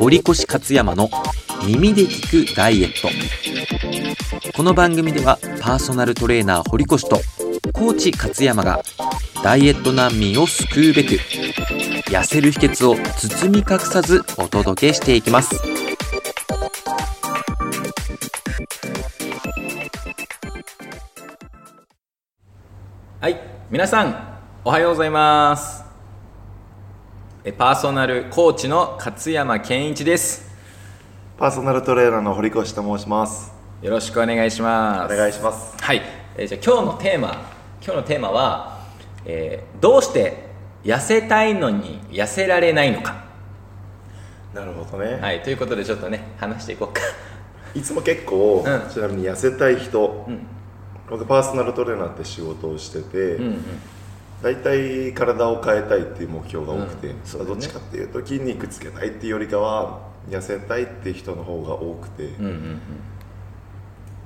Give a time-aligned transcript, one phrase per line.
[0.00, 1.08] 堀越勝山の
[1.66, 3.08] 耳で聞くダイエット。
[4.54, 7.20] この番組ではパーソナルトレーナー堀越と
[7.72, 8.80] コーチ勝山が
[9.42, 11.14] ダイエット難民を救うべく
[12.10, 15.56] 痩せる秘訣を包み隠さずお届けしていきます。
[23.20, 25.77] はい皆さんおはようございます。
[27.56, 30.50] パーソナルコーチの勝山健一です。
[31.38, 33.52] パーソナルトレーナーの堀越と申します。
[33.80, 35.14] よろしくお願いします。
[35.14, 35.76] お願いします。
[35.80, 36.02] はい、
[36.36, 37.28] えーじゃあ今日のテーマ
[37.80, 38.80] 今日のテーマは、
[39.24, 40.48] えーどうして
[40.84, 43.24] 痩せたいのに痩せられないのか。
[44.52, 45.20] なるほどね。
[45.20, 45.42] はい。
[45.42, 47.00] ということでちょっとね話していこうか。
[47.74, 48.90] い、つも結構、うん。
[48.90, 50.46] ちなみに痩せたい人、うん。
[51.08, 53.64] 僕パーソナルトレーナーって仕事をしてて、うんうん
[54.42, 57.14] 大体体を変えたいっていう目標が多くて、うん。
[57.14, 57.22] ね。
[57.46, 62.80] どっちかっていうと筋肉つけたいっていうよりかは痩せたいっていう人の方が多くて、うんうん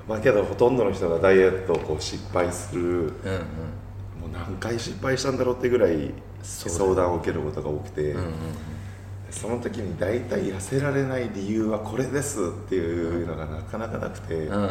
[0.09, 2.83] まあけどほとんどの人がダイエットをこう失敗する。
[2.83, 3.05] うんうん。
[3.05, 3.09] うん
[4.23, 8.33] もう何回失敗したんだろうってぐらい相談を受けることが多くて、うんうん
[9.31, 14.71] その時に大体痩せられない理由はこれですっていうのがなかなかなくて、うんうんうんうん。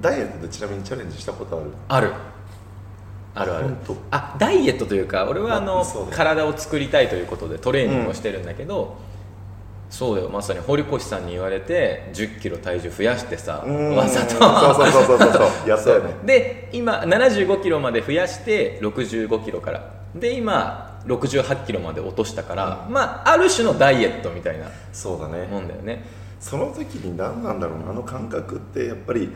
[0.00, 1.70] ダイエットでちなみにチャレンジしたことある？
[1.88, 2.12] ある
[3.34, 3.74] あるある。
[4.10, 8.96] あダイエットというか俺はあの体を作りたいということでトレーニングをしてるんだけど、
[9.90, 14.30] そうだよまさに堀越さんに言われて1 0キロ体重増やしてさわざと。
[14.30, 15.68] そうそうそうそうそう。
[15.68, 16.14] やったよね。
[16.24, 19.90] で今7 5キロまで増やして6 5キロから。
[20.14, 25.46] で今6 8キロまで落としたから、まあある種のダイエットみたいなそうだね。
[25.46, 26.04] もんだよね。
[26.40, 27.90] その時に何なんだろうな。
[27.90, 29.30] あの感覚ってやっぱり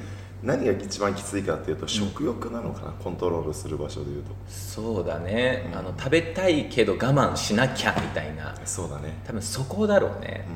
[0.47, 4.31] 何が一番きついかっていうと食欲なのかな、コントロールする場所でいうと。
[4.47, 8.55] そうだね、あの食べたいけど我慢しなきゃみたいな。
[8.65, 9.15] そうだね。
[9.27, 10.47] 多分そこだろうね。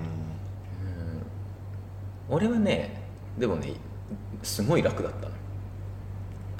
[2.30, 3.02] う、俺はね
[3.36, 3.72] でもね
[4.44, 5.34] すごい楽だったの。
[5.34, 5.40] ん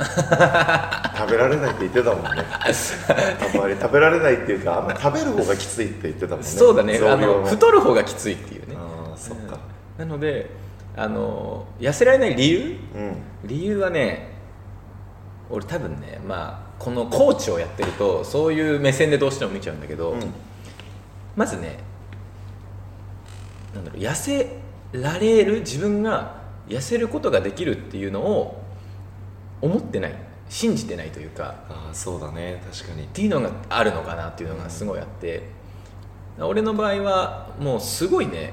[1.20, 2.28] 食べられないって言ってたもんね。
[2.32, 6.46] あんまり食べられないっていうかあんま食べる方がきついって言ってたもんね。
[6.46, 6.98] そうだね。
[6.98, 8.76] あの太る方がきついっていうね。
[8.76, 9.58] ああそっか。
[9.98, 10.50] なので
[10.96, 12.76] あの痩せられない理由？
[12.94, 13.16] うん。
[13.44, 14.30] 理由はね
[15.48, 20.20] 俺多分ねまあこのコーチをやってるとそういう目線でどうしても見ちゃうんだけど、うん。
[21.36, 21.78] まずね
[23.74, 24.60] なんだろう痩せ
[24.92, 28.62] られる自分が痩せることができるっていうのを
[29.60, 30.14] 思ってない
[30.48, 33.04] 信じてないというかああそうだね確かに。
[33.04, 35.42] っていうのがあるのかなっていうのがすごいあって、
[36.40, 38.52] 俺の場合はもうすごいね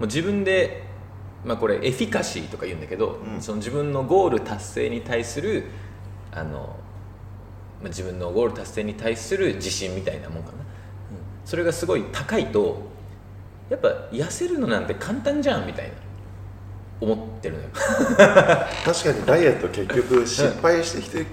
[0.00, 0.87] もう自分で、
[1.44, 3.40] まあ、これエフィカシーとか言うんだけど、うん。
[3.40, 5.64] その自分のゴール達成に対する
[6.32, 6.76] あの、
[7.80, 10.62] まあ、自分のゴール達成に対する自信みたいなもんかな、うん。
[11.44, 12.82] それがすごい高いと
[13.70, 15.92] やっぱ痩せるのなんて簡単じゃんみたいな
[17.00, 17.68] 思ってるのよ。
[18.84, 21.26] 確かにダイエット結局失敗してきて、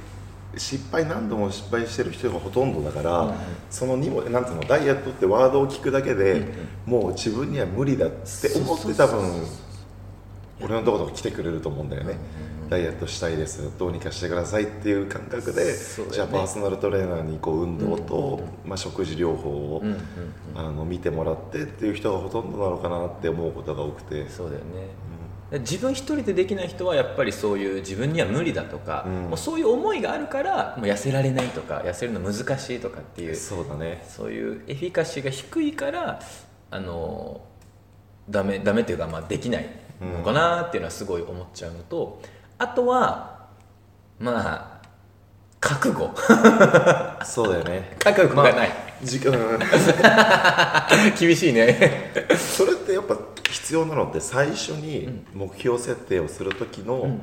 [0.55, 3.35] 失敗何度も失敗してる人がほとんどだから、うんうん。
[3.71, 6.91] そのにもなんていうのダイエットってワードを聞くだけで、うん。
[6.91, 9.43] もう自分には無理だって思って多分
[10.61, 12.17] 俺のところ来てくれると思うんだよね、
[12.69, 13.77] ダイエットしたいです。
[13.77, 15.73] どうにかしてくださいっていう感覚で、ね。
[16.11, 19.97] じゃあパーソナルトレーナーにこう運動と、まあ、食事療法を、うんうん
[20.57, 29.13] あの見てもらってっていう人がほとんどなのかなって思うことが多くて、そうだよね、自分一人でできない人はやっぱりそういう自分には無理だとか、うん。
[29.23, 34.03] もうそういう思いがあるからもう痩せられないとか痩せるの難しいとかっていうそうだね。
[34.07, 36.21] そういうエフィカシーが低いから
[36.71, 37.41] あの
[38.29, 39.69] ダメダメっていうか、まあ、できない
[40.01, 42.21] のかなっていうのはすごい思っちゃうのと、
[42.57, 43.47] あとは
[44.19, 44.87] まあ
[45.59, 46.13] 覚悟。
[47.25, 47.95] そうだよね。
[47.99, 48.71] 覚悟がない、
[49.03, 49.33] 時間
[51.19, 52.11] 厳しいね。
[52.37, 53.17] それってやっぱ
[53.49, 57.17] 必要なのって最初に目標設定をする時の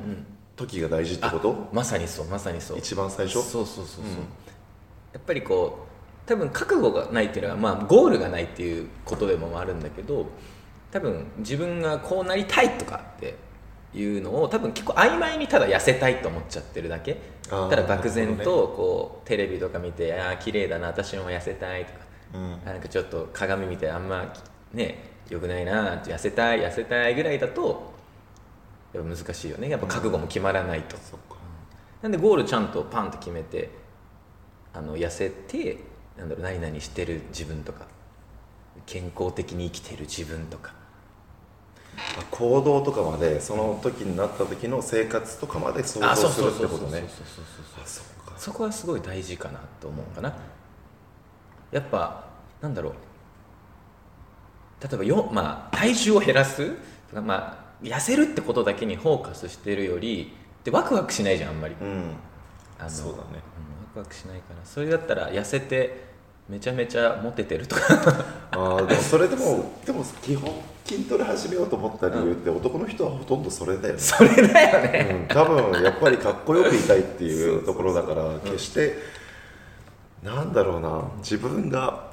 [0.55, 2.79] 時が大事ってこと、まさにそうまさにそう。
[2.79, 3.41] 一番最初？
[3.41, 4.09] そうそうそうそう、うん。
[5.13, 5.93] やっぱりこう
[6.29, 10.25] 多分覚悟がないっていうのはまあゴールがないっていうことでもあるんだけど
[10.93, 13.35] 多分自分がこうなりたいとかって
[13.95, 17.17] いうのを多分結構曖昧にただ痩せたいと思っちゃってるだけ。
[17.49, 18.43] ただ漠然と
[18.77, 21.99] こうテレビとか見てああ綺麗だな私も痩せたいとか。
[22.35, 22.59] うん。
[22.63, 24.31] あなんかちょっと鏡見てあんま
[24.71, 27.91] ねよくないな痩せたい痩せたいぐらいだと
[28.93, 29.69] やっぱ難しいよね。
[29.69, 31.37] やっぱ覚悟も決まらないと、そっか。
[32.03, 33.71] なんでゴールちゃんとパンと決めて
[34.71, 35.77] あの痩せて
[36.19, 37.87] なんだろう何々してる自分とか
[38.85, 40.75] 健康的に生きてる自分とか。
[40.75, 40.82] あ
[42.31, 46.91] 行動とかまでその時になった時の生活とかまで想あ像するってことね。
[46.91, 47.83] そうそうそうそうそう。
[47.83, 48.33] あそっか。
[48.37, 50.35] そこはすごい大事かなと思うかな。
[51.71, 52.25] やっぱ
[52.61, 52.93] なんだろう。
[54.81, 56.71] 例えばよ、まあ、体重を減らす。
[57.09, 62.11] とか、まあ、痩せるってことだけにフォーカスしてるよりでワクワクしないじゃんあんまり、うん。
[62.79, 63.23] あのそうだね。
[63.31, 63.41] うんワ
[63.93, 64.65] クワクしないから。
[64.65, 66.12] それだったら痩せて
[66.49, 67.81] めちゃめちゃモテてるとか。
[68.51, 70.51] ああでもそれでもでも基本
[70.85, 78.97] 筋トレ始めようと思った理由って男の人はほとんどそれだよね、それだよね、うん、多分やっぱりかっこよくいたいっていそうところだから決して
[80.21, 82.11] なんだろうな自分が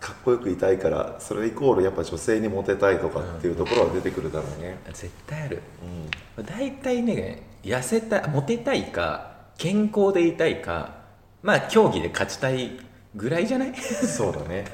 [0.00, 5.62] かっこよくいたいからそれイコールやっぱ女性にモテたいとかっていうところは出てくるだろうね、絶対ある。
[6.38, 11.02] う大体ね痩せたいモテたいか健康でいたいか
[11.42, 12.78] まあ競技で勝ちたい
[13.14, 13.70] ぐらいじゃない？
[13.70, 14.64] ん、そうだね。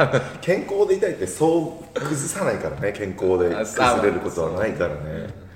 [0.41, 5.49] 健康でいたいってそう崩さないからね健康で崩れることはないからね。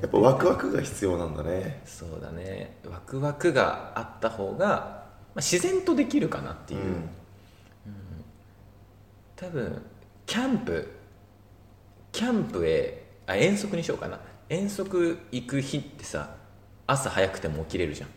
[0.00, 1.82] やっぱワクワクが必要なんだね。
[1.84, 2.78] そうだね。
[2.88, 6.80] ワクワクがあった方が、まあ、自然とできるかなっていう、
[9.36, 9.82] 多分
[10.24, 10.88] キャンプ
[12.12, 14.20] キャンプへあ遠足にしようかな。
[14.48, 16.30] 遠足行く日ってさ
[16.86, 18.14] 朝早くても起きれるじゃんうん、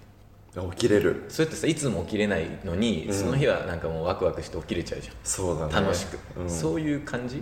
[0.54, 1.24] 起きれる。
[1.30, 3.14] それってさいつも起きれないのに、うん。
[3.14, 5.16] その日はなんかもうワクワクして起きれちゃうじゃん。
[5.24, 5.74] そうだね。
[5.74, 6.50] 楽しく、うん。
[6.50, 7.42] そういう感じ？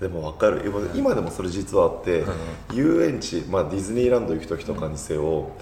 [0.00, 0.62] でも分かる。
[0.66, 2.30] 今今でもそれ実はあって、う
[2.74, 2.76] ん。
[2.76, 5.52] 遊園地、まあ、ディズニーランド行く時とかにせよ、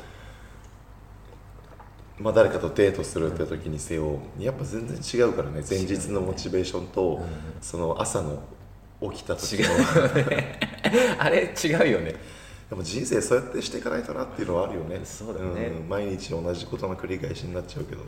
[2.19, 5.63] まあ、誰かとデートするって時にせよやっぱ全然違うからね。
[5.69, 7.23] 前日のモチベーションと、
[7.61, 8.43] その朝の
[9.13, 10.59] 起きた時違のね。
[11.19, 12.15] あれ違うよね
[12.73, 14.99] でも人生そうやってしていかないとなっていうのはあるよね。
[15.05, 15.69] そうだね。
[15.69, 15.87] ん。
[15.91, 18.01] 毎日同じことの繰り返しになっちゃうけど、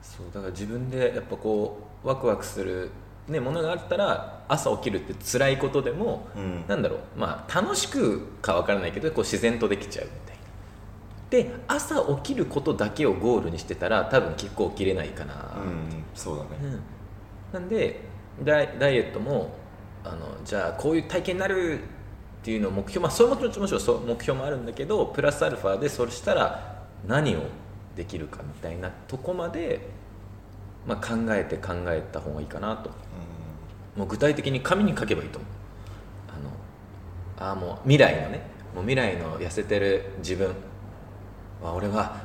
[0.00, 2.90] そうだから自分でやっぱこうワクワクする、
[3.28, 6.64] ね、ものがあったら朝起きるって辛いことでも、うん。
[6.66, 10.36] なんだろうまあ楽しくか分からないけどこう自然とできちゃうみたい
[11.44, 11.52] な。
[11.52, 16.04] で朝起きることだけをゴールにしてたら多分結構起きれないかな、うん。
[16.14, 16.80] そうだね、うん。
[17.52, 18.00] なんで
[18.42, 19.52] ダイダイエットも
[20.04, 21.80] あのじゃあこういう体験になる
[22.42, 27.40] っていうのを目標まあそれももちろんそう目標もあるんだけどプラスアルファでそれしたら何を
[27.94, 29.80] できるかみたいなとこまで、
[30.86, 32.90] まあ、考えて考えた方がいいかなと。
[33.96, 35.50] もう具体的に紙に書けばいいと思う。
[37.38, 38.40] あのあーもう未来のね
[38.74, 40.54] もう未来の痩せてる自分。
[41.62, 42.16] は俺は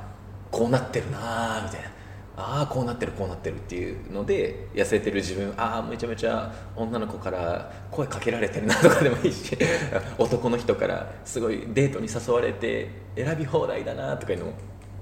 [0.49, 1.91] こうなってるなーみたいな
[2.39, 9.57] ああこうなってるこうなってるっていうので痩せてる自分ああめちゃめちゃ女の子から声かけられてるなとかでもいいし
[10.19, 14.53] 男の人からすごいデートに誘われて選び放題だなとかいうのも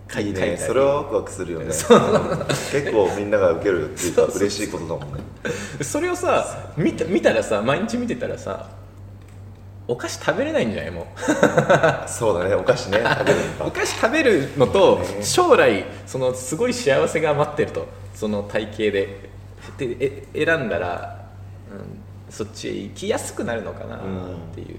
[0.10, 1.66] 書いいい書いたりねそれはワクワクするよね。
[2.72, 5.24] 結構みんなが受けるっていうか嬉しいことだもんね。
[5.82, 8.70] それをさ見た見たらさ毎日見てたらさ
[9.88, 10.92] お菓子食べれないんじゃない？
[10.92, 11.06] もう。
[12.10, 12.56] そうだね。
[12.56, 13.00] お菓子ね。
[13.06, 15.24] 食べるのおか菓子食べるのとね。
[15.24, 17.88] 将来そのすごい幸せが待ってると。
[18.14, 19.36] その体型で。
[19.78, 19.98] で
[20.34, 21.26] え選んだら、
[21.72, 22.00] うん、
[22.30, 24.00] そっちへ行きやすくなるのかなっ
[24.54, 24.78] ていう、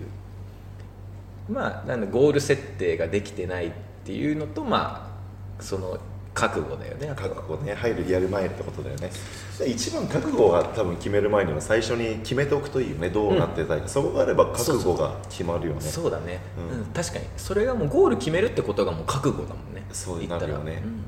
[1.50, 3.70] まあなんだゴール設定ができてないっ
[4.05, 5.11] ていうのとま
[5.59, 5.99] あその
[6.37, 7.11] 覚悟だよね。
[7.17, 7.75] 覚悟ね。
[7.75, 9.11] 入るやる前ってことだよね。
[9.59, 13.09] で一番覚悟が多分決める前には最初に決めておくといいよね。
[13.09, 15.81] どうなってたいか、そこがあれば覚悟が決まるよね。
[15.81, 16.79] そうだね、うん。
[16.81, 16.85] うん。
[16.93, 17.25] 確かに。
[17.38, 19.87] それがもうゴール決めるってことがもう覚悟だもんね。
[19.93, 20.83] そうなるよね。
[20.85, 21.05] うんうん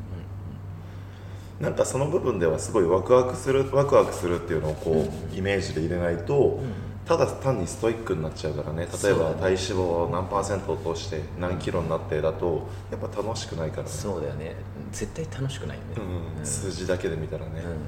[1.61, 6.61] なんかその部分ではすごいワクワクするワクワクするっていうのをこう、イメージで入れないと、
[7.09, 8.87] ただ単にストイックになっちゃうからね。
[9.03, 13.89] 例えば体脂肪を何パーセント落として何キロになってだとやっぱ楽しくないからね。
[13.89, 14.55] そうだよね。
[14.93, 16.47] 絶対楽しくないよね、うんうん。
[16.47, 17.79] 数字だけで見たらね、うん。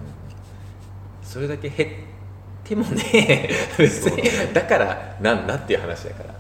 [1.23, 1.91] それだけ減っ
[2.65, 3.51] てもね。
[3.77, 4.55] 別に。
[4.55, 6.40] だからなんだっていう話だから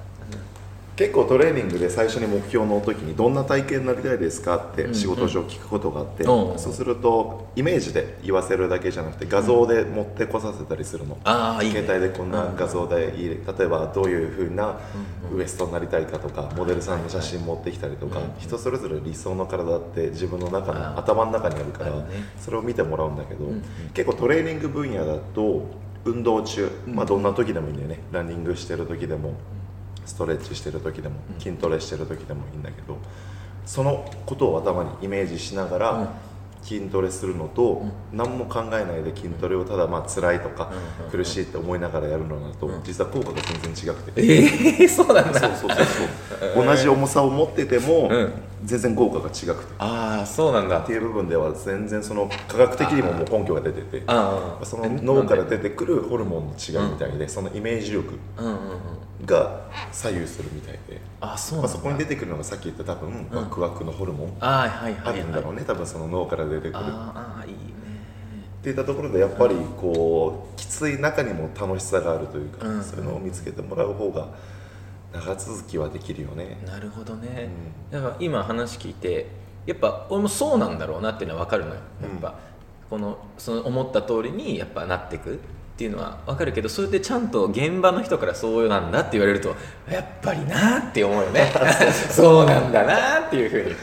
[1.00, 6.58] 結構トレーニングで最初に目標の時にどんな体型になりたいですかってうん仕事上聞くことがあって、うん。
[6.58, 14.78] そうするとイメージで言わせるだけじゃなくて画像で持ってこさせたりするの、ああいい、ね、携帯でこんな画像でいい例えばどういうふうな
[15.34, 18.24] ウエストになりたいかとかモデルさんの写真持ってきたりとかうん。
[18.24, 21.92] うん人それぞれ理想の体って自分の中の頭の中にあるから
[22.38, 23.62] それを見てもらうんだけどうんうん。
[23.94, 25.64] 結構トレーニング分野だと
[26.04, 28.00] 運動中まあどんな時でもいいんだよね。
[28.12, 29.32] ランニングしてる時でも
[30.10, 31.40] ストレッチしてる時でもうん。
[31.40, 32.96] 筋トレしてる時でもいいんだけど
[33.66, 35.80] そのことを頭にイメージしながうん。
[35.80, 36.12] ら
[36.62, 40.70] 筋トレするのと何も考えないで筋トレをただまあ辛いとか
[41.10, 42.82] 苦しいって思いながらやるのだとうん。
[42.82, 44.22] 実は効果が全然違くて。
[44.22, 45.40] ええそうなんだ。
[45.40, 45.86] そうそうそう
[46.54, 46.64] そう。
[46.66, 48.32] 同じ重さを持っててもうん
[48.64, 49.74] 全然効果が違くて。
[49.78, 50.80] ああそうなんだ。
[50.80, 57.28] っていう部分では全然その科学的にももう根拠が出ててああその脳から出てくるホルモンの違いみたいで？
[57.28, 58.46] そのイメージ力うん。
[58.46, 58.58] うんうん
[59.22, 61.72] が左右するみたいで、まあ、あそうなんだ。
[61.74, 64.82] そこに出てくるのがさっき言った多分ワクワクのホルモンあ
[65.14, 66.72] るんだろうね多分その脳から出てくる。
[66.78, 67.58] ああいいね。
[68.60, 72.82] っていったところでやっぱりこうきつい中にも楽しさがあるというか、うん。
[72.82, 74.28] そういうのを見つけてもらう方が
[75.12, 76.60] 長続きはできるよね。
[76.64, 77.48] なるほどね、
[77.90, 79.26] だから今話聞いて
[79.66, 81.76] やっぱ俺もそうなんだろうなっていうのは分かるのよ。
[81.76, 82.38] やっぱ、
[82.88, 85.38] このその思った通りにやっぱなってくっ
[85.76, 89.54] ていうのは分かるけどそれでちゃんと現場の人からそうなんだって言われると
[89.90, 91.50] やっぱりなって思うよね。
[92.10, 93.74] そうなんだなっていうふうに。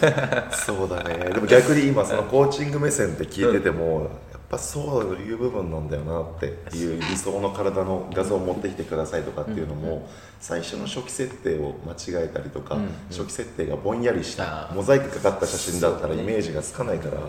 [0.52, 1.30] そうだね。
[1.32, 4.08] でも逆に今そのコーチング目線って聞いてても、
[4.54, 6.46] ぱそういう部分なんだよなって
[6.76, 10.08] いう理想の体の画像を持ってきてくださいとかっていうのも、
[10.40, 12.78] 最初の初期設定を間違えたりとか、
[13.10, 17.22] 初期設定がぼんやりしたモザイクかかった写真だったらイメージがつかないから、やっ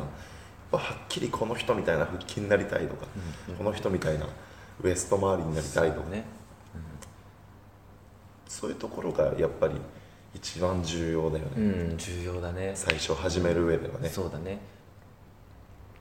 [0.72, 3.08] ぱはっきりこの人みたいな腹筋になりたいとか、
[3.58, 4.27] この人みたいな
[4.84, 6.25] ウエスト周りになりたいとか、ね。
[8.48, 9.75] そういうところがやっぱり
[10.34, 11.60] 一番重要だよね、う
[11.94, 11.98] ん。
[11.98, 12.72] 重要だね。
[12.75, 14.08] 最初始める上ではね。
[14.08, 14.60] そうだね。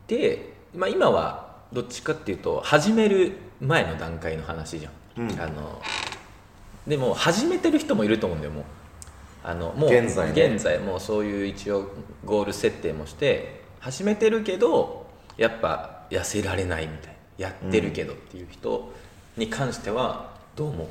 [0.06, 4.90] で、まあ、今はどっちかっていうと始める前の段階の話じゃ
[5.20, 5.40] ん、うん。
[5.40, 5.80] あの
[6.86, 8.64] でも始めてる人もいると思うんだよもう。
[9.46, 11.90] あのもう現在ね現在もうそういう一応
[12.24, 17.14] ゴール設定もして始めてるけどやっぱ痩せられないみたいな。
[17.38, 18.92] やってるけどっていう人
[19.36, 20.88] に関してはどう思う、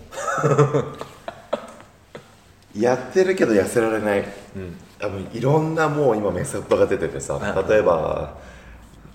[2.79, 4.25] やってるけど痩せられない、
[4.55, 4.77] うん。
[5.01, 7.67] あのいろんなもう今メソッドが出ててさうん。
[7.69, 8.35] 例えば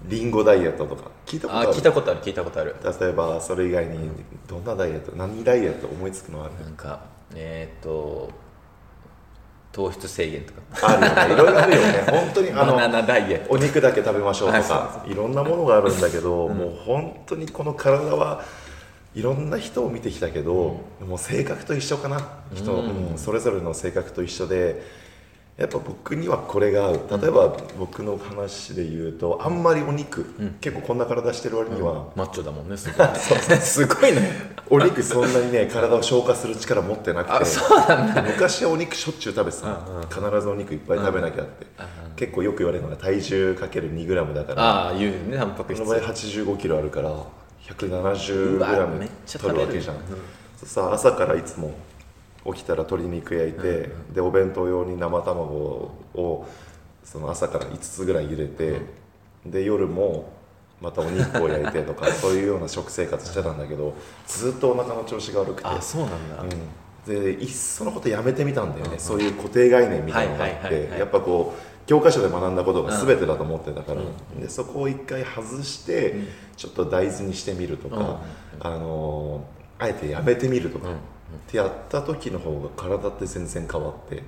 [0.04, 1.68] リンゴダイエットとか聞いたことある？
[1.70, 2.76] あ聞いたことある聞いたことある。
[3.00, 4.10] 例えばそれ以外に
[4.46, 6.64] どんなダイエット何ダイエット思いつくのある？
[6.64, 7.00] なんか
[7.34, 8.30] えっ、と
[9.72, 10.60] 糖質制限とか。
[10.82, 11.34] あるよね。
[11.34, 12.04] いろいろあるよね。
[12.10, 13.52] 本当にあのナダイエット。
[13.52, 18.42] お肉だけ食べましょうとかいろんなものがあるんだけど、もう本当にこの体は
[19.14, 22.20] いろんな人を見てきたけど、もう性格と一緒かな。
[22.54, 23.10] 人、うん。
[23.10, 24.82] うんそれぞれの性格と一緒で
[25.58, 27.00] やっぱ僕にはこれが合う。
[27.20, 30.24] 例えば僕の話で言うとあんまりお肉、
[30.60, 33.08] 結構こんな体してる割には、マッチョだもんねすごい
[33.60, 34.52] すごいね。
[34.70, 38.22] お肉そんなにね体を消化する力持ってなくてあそうなんだ。
[38.22, 39.66] 昔はお肉しょっちゅう食べてた。
[39.66, 40.08] うんうん。
[40.08, 41.66] 必ずお肉いっぱい食べなきゃって
[42.14, 45.82] 結構よく言われるのが体重かける 2g だからああ言うねタンパク質。
[45.82, 47.26] この場合8 5キロあるからうわ
[47.68, 49.60] 170g めっちゃ取る。
[49.60, 49.96] るわけじゃん、
[50.56, 51.72] そうさ朝からいつも
[52.54, 55.42] 起きたら鶏肉焼いて、でお弁当用に生卵
[56.14, 56.46] を
[57.04, 58.80] その朝から5つぐらい茹でて、
[59.46, 60.32] で夜も
[60.80, 63.94] またお肉を焼いてとか そういうような食生活してたんだけど
[64.26, 65.68] ずっとお腹の調子が悪くて。
[65.68, 66.46] あそうなんだ、う
[67.10, 74.02] ん、でいっそのことやめてみたんだよね、そういう固定概念みたいなのがあってやっぱこう教科書で学んだことが全てだと思ってたから、
[74.38, 76.16] でそこを一回外して、
[76.56, 78.20] ちょっと大豆にしてみるとか、
[78.60, 80.88] あのーあえてやめてみるとか、
[81.37, 84.23] ってやった時の方が体って全然変わって。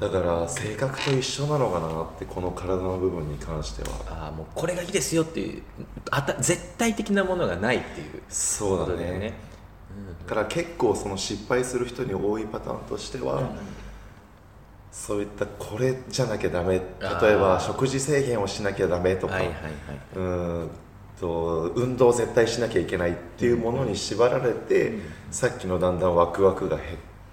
[0.00, 3.88] だから性格と一緒なのかなってこの体の部分に関しては。
[4.08, 5.62] ああもうこれがいいですよっていう
[6.10, 8.22] あた絶対的なものがないっていう。
[8.28, 9.04] そうだね。
[9.04, 9.34] だよね。
[10.26, 13.48] だから結構その失敗する人に多いパターンとしては、
[14.90, 16.74] そういったこれじゃなきゃダメ。
[16.74, 16.82] 例
[17.32, 19.72] えば食事制限をしなきゃダメとか、はいはいはい
[20.16, 20.70] うーん
[21.20, 24.98] と運動絶対しなきゃいけないっていうものに縛られて、
[25.30, 26.88] さっきのだんだんワクワクが減っ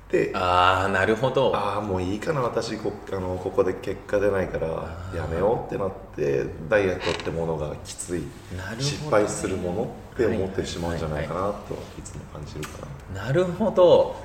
[0.09, 1.55] てああなるほど。
[1.55, 4.67] ああもういいかな私こあのここで結果出ないから
[5.15, 8.21] やめようってなってダイエットってものがきつい。
[8.55, 8.83] なるほどね。
[8.83, 12.85] 失敗するものって思ってしまうんじゃないかなといつも感じるか
[13.15, 13.23] な。
[13.25, 14.15] なるほど。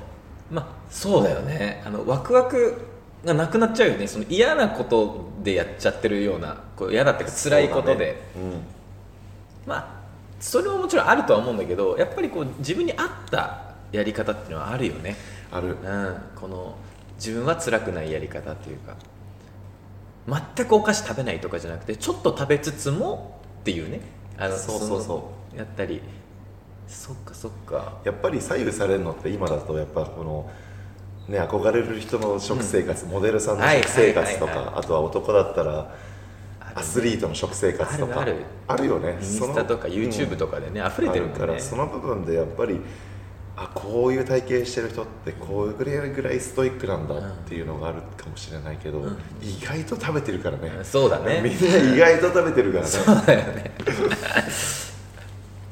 [0.51, 1.81] まあそうだよね。
[1.85, 2.81] あのワクワク
[3.25, 4.07] がなくなっちゃうよね。
[4.07, 8.78] その嫌なことでやっちゃってるようなこう嫌だっていうか辛いことで、そうだね
[9.65, 9.99] まあ
[10.39, 15.15] それももちろんあるとは思うんだけどやっぱりこう自分に合ったやり方っていうのはあるよね、
[15.51, 15.67] うん、ある。
[15.67, 16.75] うん、この
[17.15, 18.95] 自分は辛くないやり方っていうか
[20.55, 23.99] 全くお菓子食べないとかじゃなくてちょっと食べつつもっていうね。
[24.37, 25.55] あのそうそうそう。
[25.55, 26.01] のやったり。
[26.87, 27.99] そっかそっか。
[28.03, 30.49] やっぱり左右されるのって今だとやっぱこの
[31.27, 35.93] ね憧れる人の食生活、モデルさんのはい食生活とか、あとは男だったら
[36.75, 38.21] アスリートの食生活とか。
[38.21, 38.35] ある
[38.67, 39.17] あるよね。
[39.21, 42.79] インスタとか YouTube とかでね、溢れてるからその部分でやっぱり
[43.55, 49.17] あこういう体型してる人ってこういうぐらいストイックなんだっていうのがあるかもしれないけど、ん。
[49.41, 51.41] 意外と食べてるからね、そうだね。
[51.43, 52.89] みんな意外と食べてるからね。
[52.89, 53.71] そうだよね。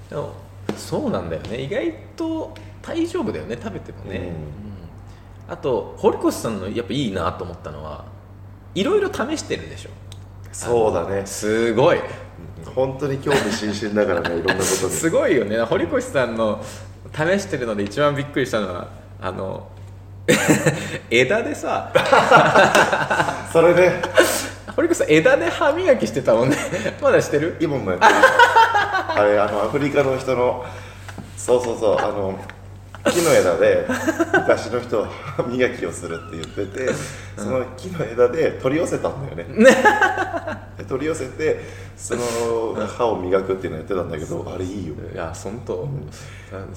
[0.09, 0.33] でも
[0.75, 1.61] そうなんだよね。
[1.61, 4.25] 意外と大丈夫だよね食べてもね、うん。
[4.25, 4.31] うん。
[5.47, 8.05] あと堀越さんのやっぱいいなと思ったのは
[8.75, 9.89] いろいろ試してるでしょ
[10.57, 11.21] そうだね。
[11.25, 11.99] すごい。
[12.73, 14.91] 本当に興味津々だからね いろんなことに。
[14.91, 15.61] すごいよね。
[15.61, 16.63] 堀越さんの
[17.13, 18.87] 試してるので一番びっくりしたのは
[19.21, 19.67] あの
[21.11, 21.91] 枝でさ。
[23.53, 24.01] それね。
[24.75, 26.57] 堀口さん枝で歯磨きしてたもんね。
[27.01, 27.55] まだしてる？
[27.59, 28.13] 今もやってる。
[29.09, 30.65] あれあのアフリカの人の
[31.37, 32.37] そうそうそうあの
[33.11, 33.87] 木の枝で
[34.33, 36.93] 昔の人は歯 磨きをするって言ってて
[37.37, 39.63] その木の枝で取り寄せたんだよね。
[40.77, 41.59] で取り寄せて
[41.95, 44.93] その歯を磨くっていうのをやってたんだけどあれいいよ。
[45.13, 45.87] いや本当、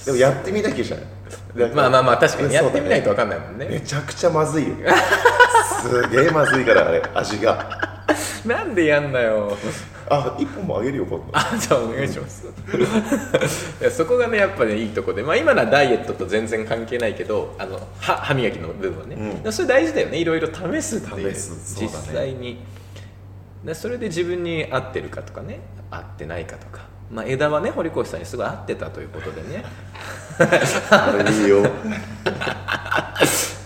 [0.05, 1.75] でもやってみなきゃじゃん。
[1.75, 3.67] まあまあまあ確かにやってみないと分かんないもんね。
[3.67, 4.75] だねめちゃくちゃまずいよ。
[5.83, 7.91] すげえまずいからあれ味が。
[8.45, 9.57] なんでやんなよ
[10.11, 11.25] あ一本もあげるよ今度。
[11.33, 12.45] あじゃあお願いします。
[13.81, 19.15] いやそこがねやっぱねいいとこでまあ今のはダイエットと全然関係ないけどあの歯歯磨きの部分はね、
[19.45, 19.53] うん。
[19.53, 20.19] それ大事だよね。
[20.19, 21.33] いろいろ試すっていう。
[21.33, 21.75] 試す。
[21.77, 22.59] そう実際に。
[23.65, 25.61] でそれで自分に合ってるかとかね。
[25.93, 26.83] 合ってないかとか。
[27.09, 29.65] まあ枝はね堀越さんにすごい合ってたということでね。
[30.91, 31.63] あれいいよ。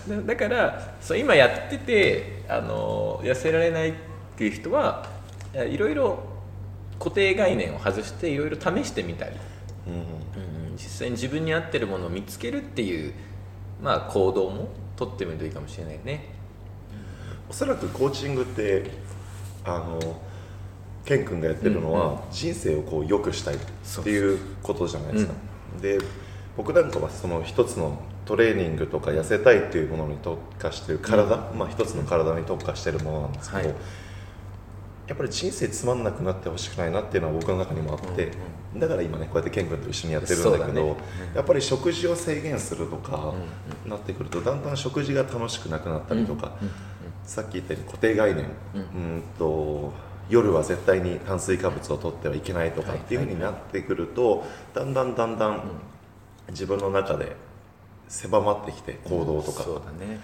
[0.07, 3.93] だだからそう今やっててあの痩せられないっ
[4.37, 5.07] ていう人は
[5.55, 6.34] いろいろ
[6.99, 9.35] 固定概念を外していろいろ試してみたり、
[9.87, 10.77] うんうん。
[10.77, 13.13] 実際に自分に合ってるものを見つけるっていう、
[13.81, 16.33] まあ、行動も取ってみるといいかもしれないね。
[17.49, 18.89] おそらくコーチングって
[19.63, 20.21] あの
[21.05, 23.57] ケン君がやってるのは、人生をこう良くしたいっ
[24.03, 25.33] ていうことじゃないですか、
[25.79, 25.99] で
[26.57, 33.75] 僕なんかはその一つのトレーニングとか痩せたいっていうものに特化してる体、まあ一つの体に特化してるものなんですけど、はい
[35.07, 38.31] やっぱり人生つまんなくなってほしくないなっていうのは僕の中にもあって、
[38.75, 40.95] だから今ねこうやってケン君と一緒にやってるんだけどそうだね。
[41.35, 43.33] やっぱり食事を制限するとか
[43.85, 46.53] なってくるとだんだん食事が楽しくなくなったりとか、
[47.23, 49.93] さっき言ったように固定概念、うん、と
[50.29, 54.43] 夜は絶対に炭水化物を取ってはいけないとかっていうふうになってくると、
[54.73, 55.63] だんだんだんだん
[56.49, 57.35] 自分の中で
[58.07, 60.19] 狭まってきて行動とか、そうだね。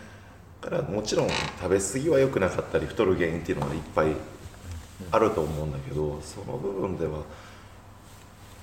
[0.61, 4.09] だからもちろん食べ過ぎは良くなかったり太る原因っていうのはいっぱい
[5.09, 7.23] あると思うんだけどその部分では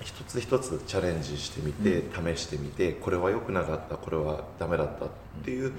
[0.01, 2.03] 一つ一つチャレンジしてみて、
[2.35, 5.09] 試してみてこれは良くなかったこれはダメだったっ
[5.43, 5.71] ていう、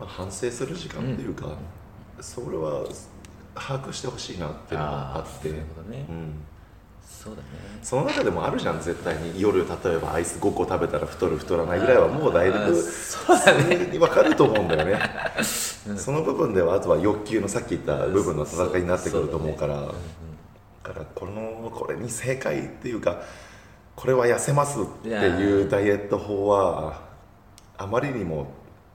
[0.00, 1.56] まあ、反省する時間っていうか、
[2.20, 2.84] それは
[3.54, 5.50] 把握してほしいなっていうのがあって。
[5.50, 6.34] うん、
[7.06, 7.48] そうだね。
[7.82, 9.40] その中でもあるじゃん絶対に。
[9.40, 13.76] 夜例えばアイス5個食べたら太る太らないぐらいはもうだいぶそうだね。
[13.92, 14.98] に分かると思うんだよね、
[15.96, 19.88] その部分ではあとは欲求のさっき言った部分の戦いになってくると思うから、だ
[20.82, 23.22] からこのこれに正解っていうか
[23.94, 27.02] これは痩せますっていうダイエット法は
[27.78, 28.52] あまりにも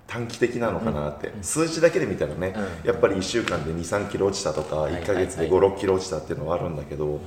[0.08, 7.20] 短期的なのかなって、数字だけで見たらね、うやっぱり1週間で2 3キロ落ちたとかいはい1か月で5 6キロ落ちたっていうのはあるんだけど、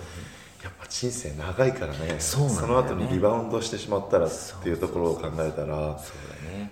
[0.91, 2.17] 人生長いからね。
[2.19, 2.67] そね。
[2.67, 4.31] の後にリバウンドしてしまったらっ
[4.63, 5.99] ていうところを考えたら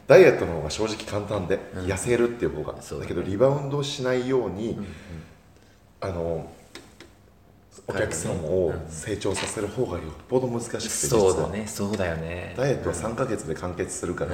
[0.09, 2.75] ダイエットの方が正直簡単で、痩せるっていう方が。
[2.75, 4.77] だけどリバウンドしないように、
[6.01, 6.51] あの
[7.87, 12.55] お客さんを成長させる方がよっぽど難しくて実はそうだねそうだよね。
[12.57, 14.33] ダイエットは3ヶ月で完結するから、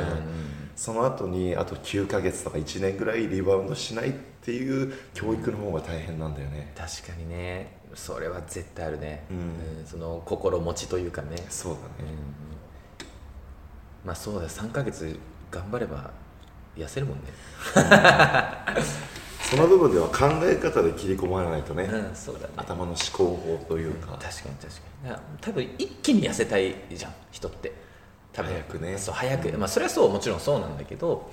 [0.77, 7.79] その後にあと9ヶ月とか1年ぐらいリバウンドしないっていう教育の方が大変なんだよね、確かにね。
[7.95, 9.37] それは絶対あるね、うん。
[9.81, 9.87] うん。
[9.87, 11.37] その心持ちというかね。
[11.49, 12.11] そうだね、
[14.05, 15.19] まあそうだ3ヶ月
[15.51, 16.11] 頑張れば
[16.77, 17.25] 痩せるもんね
[19.51, 22.55] その部分では考え方で切り込まないとね、うんそうだね。
[22.57, 25.09] 頭の思考法というか、確かに確かに。
[25.11, 27.73] だから多分一気に痩せたいじゃん人って。
[28.33, 28.53] 多分。
[28.53, 28.99] 早くね。
[28.99, 31.31] そう早く、まあそれはそうもちろんそうなんだけど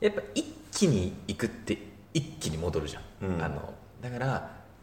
[0.00, 1.78] やっぱ一気に行くって
[2.12, 3.02] 一気に戻るじゃん、
[3.34, 3.42] うん。
[3.42, 4.26] あのだから、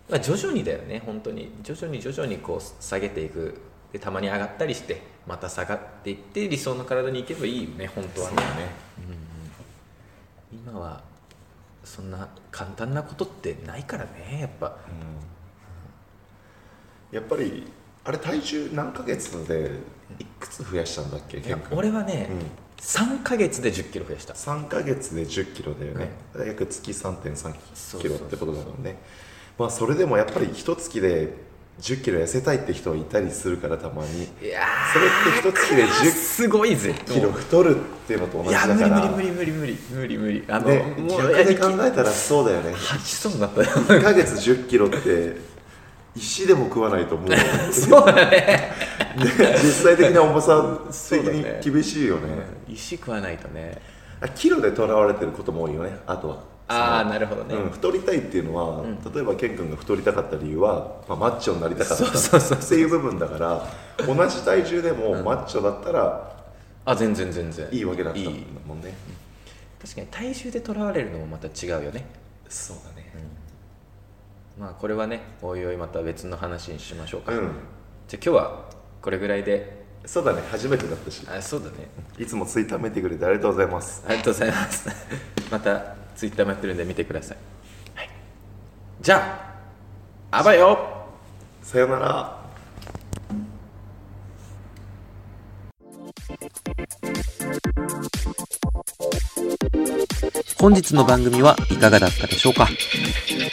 [0.09, 1.51] まあ、徐々にだよね本当に。
[1.63, 3.61] 徐々に徐々にこう下げていく。
[3.93, 8.35] でたまに上がったりしてまた下がっていって理想の体に行けばいいよね本当はね。
[8.37, 8.69] そうだね。
[10.53, 11.01] 今は
[11.83, 14.77] そんな簡単なことってないからねやっぱ。
[17.11, 17.71] やっぱり
[18.03, 19.71] あれ体重何ヶ月で
[20.17, 21.41] いくつ増やしたんだっけ
[21.71, 22.39] 俺はね、うん。
[22.77, 24.33] 3ヶ月で1 0キロ増やした。
[24.33, 26.09] 3ヶ月で1 0キロだよね、
[26.47, 28.97] 約月3.3キロってことだもんね。
[29.57, 31.50] まあそれでもやっぱり一月で
[31.81, 34.23] 1 0キロ痩せたいって人はいたりするからたまに。
[34.23, 34.61] いや
[34.93, 36.91] それって一月でーすごいぜ。
[36.91, 39.09] 1 0キロ太るっていうのと同いやじだから。
[39.09, 40.43] 無理無理無理無理無理無理。
[40.47, 45.51] あの、ねもう逆で考えたらそうだよね吐きそうになったよ1ヶ月1 0キロって
[46.15, 47.37] 石でも食わないともうね
[47.71, 48.71] そうだね
[49.63, 52.27] 実際的な重さ的に厳しいよね
[52.67, 53.81] 石食わないとね
[54.19, 63.67] あキロでとらわれてることも多いよねあとはああなるほどね、うん、太りたいっていうのは、例えばケン君が太りたかった理由は、まあ、マッチョになりたかったそうそうそうっていう部分だから
[64.05, 66.31] 同じ体重でもマッチョだったら
[66.85, 67.67] あ全然全然。
[67.71, 68.93] いいわけだったもんね。
[69.81, 72.05] 確かに体重でとらわれるのもまた違うよね。
[72.49, 73.13] そうだね、
[74.59, 77.39] まあこれはねおいおいまた別の話にしましょうか、うん。
[78.07, 78.65] じゃあ今日は
[79.01, 79.81] これぐらいで。
[80.05, 80.41] そうだね。
[80.49, 81.25] 初めてだったし。
[81.29, 81.87] あそうだね。
[82.17, 84.03] いつもツイッター見てくれてありがとうございます。
[84.07, 84.89] ありがとうございます。
[85.51, 87.37] またツイッターもやってるんで見てください、
[87.95, 88.09] はい、
[89.01, 89.59] じゃ
[90.29, 90.77] ああばよ
[91.63, 92.39] さよなら
[100.59, 102.67] 本日の番組はいかがだったでしょうか？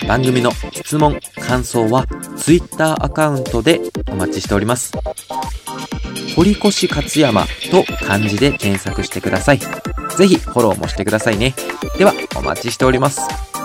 [0.06, 4.92] 番組の質問、感想は Twitter アカウントでお待ちしております。
[6.36, 9.58] 堀越勝山と漢字で検索してください。
[9.58, 11.54] ぜひフォローもしてくださいね。
[11.98, 13.57] ではお待ちしております。